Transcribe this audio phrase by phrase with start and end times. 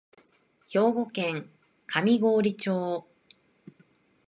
[0.67, 1.47] 兵庫県
[1.85, 3.05] 上郡町